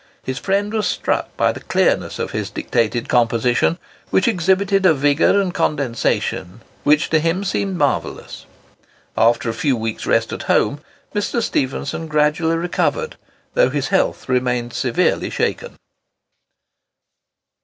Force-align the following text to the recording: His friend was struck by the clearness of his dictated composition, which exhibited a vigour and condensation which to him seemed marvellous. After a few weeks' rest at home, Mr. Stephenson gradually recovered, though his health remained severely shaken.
His 0.23 0.39
friend 0.39 0.73
was 0.73 0.87
struck 0.87 1.29
by 1.37 1.51
the 1.51 1.59
clearness 1.59 2.17
of 2.17 2.31
his 2.31 2.49
dictated 2.49 3.07
composition, 3.07 3.77
which 4.09 4.27
exhibited 4.27 4.83
a 4.83 4.95
vigour 4.95 5.39
and 5.39 5.53
condensation 5.53 6.61
which 6.83 7.11
to 7.11 7.19
him 7.19 7.43
seemed 7.43 7.77
marvellous. 7.77 8.47
After 9.15 9.47
a 9.47 9.53
few 9.53 9.77
weeks' 9.77 10.07
rest 10.07 10.33
at 10.33 10.41
home, 10.49 10.81
Mr. 11.13 11.39
Stephenson 11.39 12.07
gradually 12.07 12.55
recovered, 12.55 13.15
though 13.53 13.69
his 13.69 13.89
health 13.89 14.27
remained 14.27 14.73
severely 14.73 15.29
shaken. 15.29 15.75